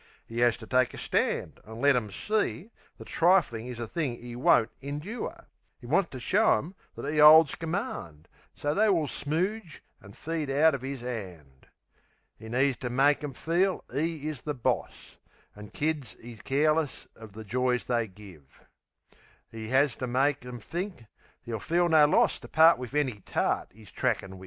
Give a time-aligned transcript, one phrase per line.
[0.27, 4.35] 'E 'as to take a stand an' let 'em see That triflin' is a thing'e
[4.35, 5.45] won't indure.
[5.79, 10.49] 'E wants to show 'em that 'e 'olds command, So they will smooge an' feed
[10.49, 11.67] out of 'is 'and.
[12.41, 15.17] 'E needs to make 'em feel 'e is the boss,
[15.55, 18.65] An' kid 'e's careless uv the joys they give.
[19.53, 21.05] 'E 'as to make 'em think
[21.45, 24.39] 'e'll feel no loss To part wiv any tart 'e's trackin' wiv.